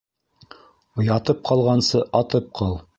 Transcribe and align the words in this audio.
Ятып 1.09 1.45
ҡалғансы, 1.51 2.05
атып 2.25 2.53
ҡал! 2.63 2.79